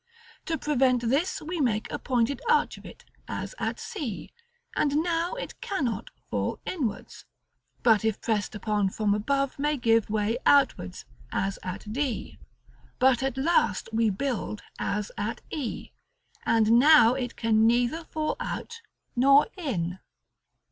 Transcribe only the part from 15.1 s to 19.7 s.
at e, and now it can neither fall out nor